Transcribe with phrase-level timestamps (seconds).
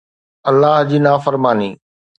[0.49, 1.71] الله جي نافرماني